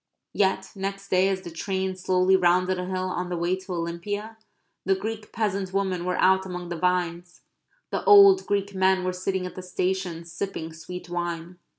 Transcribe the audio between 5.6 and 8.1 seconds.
women were out among the vines; the